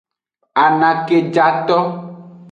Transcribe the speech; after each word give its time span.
Anakejato. 0.63 1.77